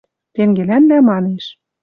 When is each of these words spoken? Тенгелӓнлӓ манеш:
Тенгелӓнлӓ 0.33 0.99
манеш: 1.09 1.45